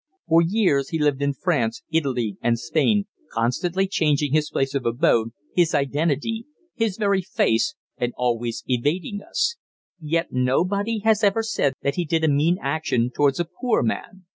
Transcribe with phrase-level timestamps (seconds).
[0.27, 5.29] For years he lived in France, Italy and Spain, constantly changing his place of abode,
[5.53, 9.57] his identity, his very face, and always evading us;
[9.99, 14.25] yet nobody has ever said that he did a mean action towards a poor man.